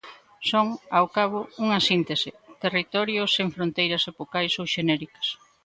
[0.51, 2.29] Son, ao cabo, unha síntese,
[2.63, 5.27] territorio sen fronteiras epocais ou xenéricas.